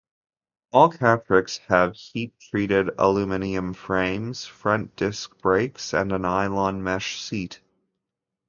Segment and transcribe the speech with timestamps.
[0.71, 7.61] All Catrikes have heat-treated aluminum frames, front disc brakes and a nylon mesh seat.